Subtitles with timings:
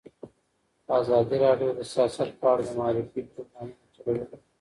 [0.99, 4.25] ازادي راډیو د سیاست په اړه د معارفې پروګرامونه چلولي.